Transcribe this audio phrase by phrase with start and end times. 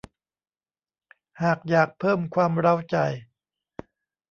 [1.41, 2.97] หากอยากเพิ่มความเร้าใจ